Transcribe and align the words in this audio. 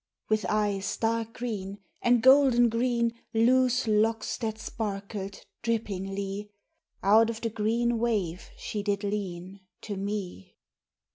With 0.29 0.47
eyes 0.49 0.97
dark 0.97 1.31
green, 1.33 1.77
and 2.01 2.23
golden 2.23 2.69
green 2.69 3.13
Loose 3.35 3.85
locks 3.85 4.35
that 4.39 4.57
sparkled 4.57 5.45
drippingly, 5.61 6.49
Out 7.03 7.29
of 7.29 7.41
the 7.41 7.51
green 7.51 7.99
wave 7.99 8.49
she 8.57 8.81
did 8.81 9.03
lean 9.03 9.59
To 9.81 9.97
me. 9.97 10.55